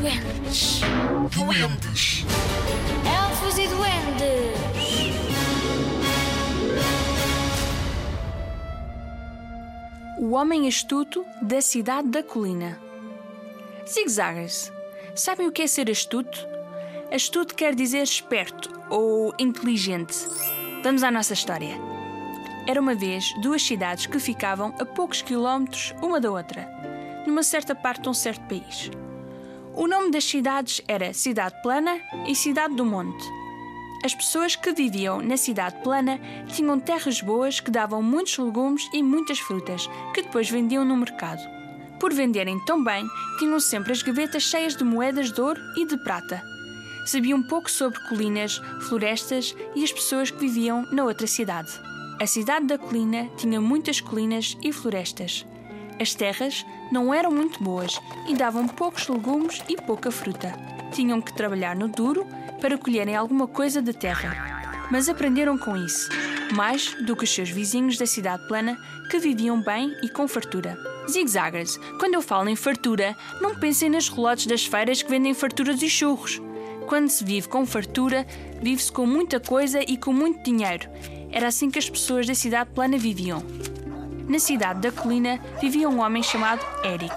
[0.00, 0.80] duendes.
[1.34, 2.24] Duendes.
[3.04, 4.56] Elfos e duendes.
[10.18, 12.78] O Homem Astuto da Cidade da Colina.
[13.88, 14.72] Zigzaggers.
[15.14, 16.46] Sabem o que é ser astuto?
[17.10, 20.14] Astuto quer dizer esperto ou inteligente.
[20.82, 21.76] Vamos à nossa história.
[22.66, 26.68] Era uma vez duas cidades que ficavam a poucos quilómetros uma da outra,
[27.26, 28.90] numa certa parte de um certo país.
[29.76, 33.22] O nome das cidades era Cidade Plana e Cidade do Monte.
[34.02, 39.02] As pessoas que viviam na cidade plana tinham terras boas que davam muitos legumes e
[39.02, 41.42] muitas frutas, que depois vendiam no mercado.
[42.00, 43.06] Por venderem tão bem,
[43.38, 46.42] tinham sempre as gavetas cheias de moedas de ouro e de prata.
[47.04, 48.58] Sabiam pouco sobre colinas,
[48.88, 51.70] florestas e as pessoas que viviam na outra cidade.
[52.18, 55.44] A cidade da colina tinha muitas colinas e florestas.
[55.98, 60.52] As terras não eram muito boas e davam poucos legumes e pouca fruta.
[60.92, 62.26] Tinham que trabalhar no duro
[62.60, 64.88] para colherem alguma coisa da terra.
[64.90, 66.08] Mas aprenderam com isso,
[66.54, 68.78] mais do que os seus vizinhos da cidade plana,
[69.10, 70.78] que viviam bem e com fartura.
[71.08, 75.82] Zigzaggers, quando eu falo em fartura, não pensem nas relotes das feiras que vendem farturas
[75.82, 76.40] e churros.
[76.86, 78.26] Quando se vive com fartura,
[78.62, 80.88] vive-se com muita coisa e com muito dinheiro.
[81.32, 83.42] Era assim que as pessoas da cidade plana viviam.
[84.28, 87.14] Na cidade da colina vivia um homem chamado Eric.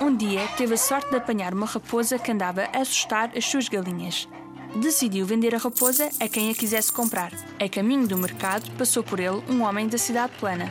[0.00, 3.68] Um dia teve a sorte de apanhar uma raposa que andava a assustar as suas
[3.68, 4.28] galinhas.
[4.76, 7.32] Decidiu vender a raposa a quem a quisesse comprar.
[7.58, 10.70] A caminho do mercado passou por ele um homem da cidade plana.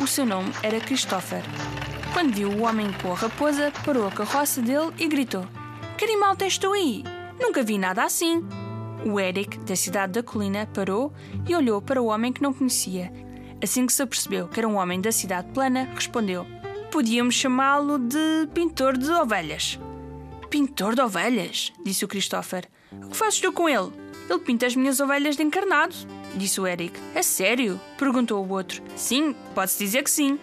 [0.00, 1.42] O seu nome era Christopher.
[2.12, 5.44] Quando viu o homem com a raposa, parou a carroça dele e gritou:
[5.98, 7.02] Que animal tens tu aí?
[7.40, 8.46] Nunca vi nada assim.
[9.04, 11.12] O Eric, da cidade da colina, parou
[11.48, 13.25] e olhou para o homem que não conhecia.
[13.62, 16.46] Assim que se apercebeu que era um homem da cidade plana, respondeu:
[16.90, 19.78] Podíamos chamá-lo de pintor de ovelhas.
[20.50, 21.72] Pintor de ovelhas?
[21.84, 22.68] disse o Christopher.
[22.92, 23.92] O que fazes tu com ele?
[24.28, 25.94] Ele pinta as minhas ovelhas de encarnado,
[26.34, 26.98] disse o Eric.
[27.14, 27.80] É sério?
[27.98, 28.82] perguntou o outro.
[28.96, 30.38] Sim, pode-se dizer que sim.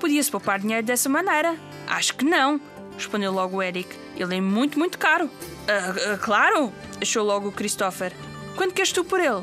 [0.00, 1.56] Podia-se poupar dinheiro dessa maneira.
[1.86, 2.60] Acho que não,
[2.96, 3.88] respondeu logo o Eric.
[4.16, 5.30] Ele é muito, muito caro.
[5.68, 8.12] Ah, ah, claro, achou logo o Christopher.
[8.56, 9.42] Quanto queres tu por ele?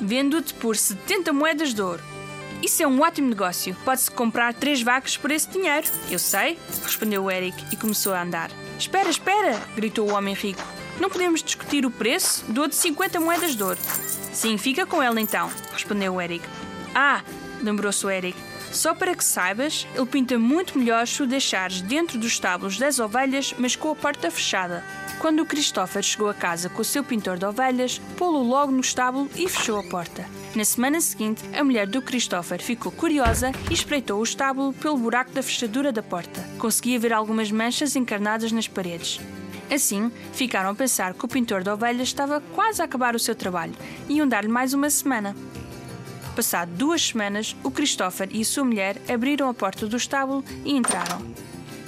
[0.00, 2.13] Vendo-te por 70 moedas de ouro.
[2.64, 3.76] Isso é um ótimo negócio.
[3.84, 5.86] Pode-se comprar três vacas por esse dinheiro.
[6.10, 8.50] Eu sei, respondeu o Eric e começou a andar.
[8.78, 9.60] Espera, espera!
[9.76, 10.62] gritou o homem rico.
[10.98, 12.42] Não podemos discutir o preço?
[12.48, 13.78] Dou-te 50 moedas de ouro.
[14.32, 16.42] Sim, fica com ela então, respondeu o Eric.
[16.94, 17.22] Ah,
[17.60, 18.38] lembrou-se o Eric.
[18.72, 22.98] Só para que saibas, ele pinta muito melhor se o deixares dentro dos estábulos das
[22.98, 24.82] ovelhas, mas com a porta fechada.
[25.18, 28.80] Quando o Christopher chegou a casa com o seu pintor de ovelhas, pô-lo logo no
[28.80, 30.26] estábulo e fechou a porta.
[30.54, 35.32] Na semana seguinte, a mulher do Christopher ficou curiosa e espreitou o estábulo pelo buraco
[35.32, 36.48] da fechadura da porta.
[36.60, 39.20] Conseguia ver algumas manchas encarnadas nas paredes.
[39.68, 43.34] Assim, ficaram a pensar que o pintor de ovelhas estava quase a acabar o seu
[43.34, 43.74] trabalho
[44.08, 45.34] e iam dar-lhe mais uma semana.
[46.36, 50.76] Passado duas semanas, o Christopher e a sua mulher abriram a porta do estábulo e
[50.76, 51.20] entraram.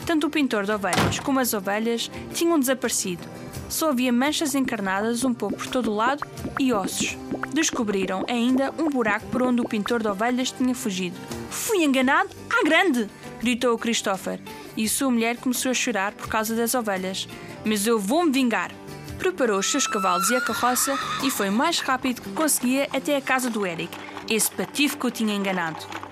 [0.06, 3.26] Tanto o pintor de ovelhas como as ovelhas tinham desaparecido.
[3.68, 6.24] Só havia manchas encarnadas um pouco por todo o lado
[6.60, 7.18] e ossos.
[7.52, 11.16] Descobriram ainda um buraco por onde o pintor de ovelhas tinha fugido.
[11.50, 12.30] Fui enganado?
[12.48, 13.10] À grande!
[13.40, 14.40] gritou o Christopher,
[14.76, 17.28] e sua mulher começou a chorar por causa das ovelhas.
[17.64, 18.70] Mas eu vou-me vingar!
[19.18, 23.16] Preparou os seus cavalos e a carroça e foi o mais rápido que conseguia até
[23.16, 23.96] a casa do Eric,
[24.30, 26.05] esse patife que o tinha enganado.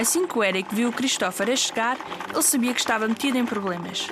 [0.00, 1.98] Assim que o Eric viu o Christopher a chegar,
[2.32, 4.08] ele sabia que estava metido em problemas.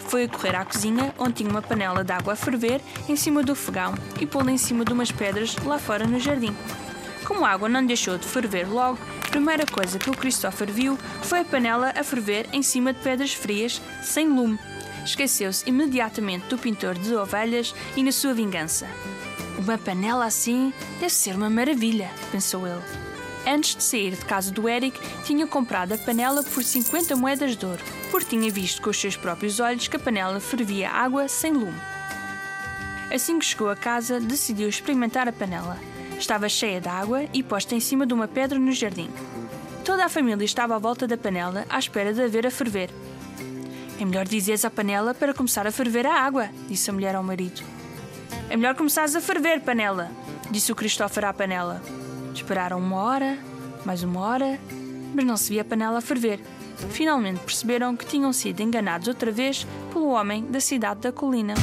[0.00, 2.78] Foi a correr à cozinha, onde tinha uma panela de água a ferver
[3.08, 6.54] em cima do fogão e pô-la em cima de umas pedras lá fora no jardim.
[7.24, 10.98] Como a água não deixou de ferver logo, a primeira coisa que o Christopher viu
[11.22, 14.58] foi a panela a ferver em cima de pedras frias, sem lume.
[15.06, 18.86] Esqueceu-se imediatamente do pintor de ovelhas e na sua vingança.
[19.56, 20.70] Uma panela assim
[21.00, 23.09] deve ser uma maravilha, pensou ele.
[23.46, 27.64] Antes de sair de casa do Eric, tinha comprado a panela por 50 moedas de
[27.64, 31.52] ouro, porque tinha visto com os seus próprios olhos que a panela fervia água sem
[31.52, 31.80] lume.
[33.12, 35.78] Assim que chegou a casa, decidiu experimentar a panela.
[36.18, 39.10] Estava cheia de água e posta em cima de uma pedra no jardim.
[39.84, 42.90] Toda a família estava à volta da panela, à espera de a ver a ferver.
[43.98, 47.22] É melhor dizeres à panela para começar a ferver a água, disse a mulher ao
[47.22, 47.62] marido.
[48.48, 50.10] É melhor começares a ferver, panela,
[50.50, 51.82] disse o Christopher à panela.
[52.34, 53.38] Esperaram uma hora,
[53.84, 54.58] mais uma hora,
[55.14, 56.40] mas não se via a panela ferver.
[56.90, 61.54] Finalmente perceberam que tinham sido enganados outra vez pelo homem da cidade da colina.